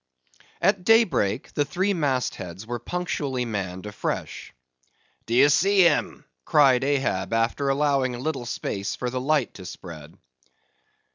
At 0.63 0.83
day 0.83 1.03
break, 1.03 1.53
the 1.53 1.63
three 1.63 1.93
mast 1.93 2.33
heads 2.33 2.65
were 2.65 2.79
punctually 2.79 3.45
manned 3.45 3.85
afresh. 3.85 4.51
"D'ye 5.27 5.45
see 5.45 5.81
him?" 5.83 6.25
cried 6.43 6.83
Ahab 6.83 7.33
after 7.33 7.69
allowing 7.69 8.15
a 8.15 8.19
little 8.19 8.47
space 8.47 8.95
for 8.95 9.11
the 9.11 9.21
light 9.21 9.53
to 9.53 9.65
spread. 9.67 10.17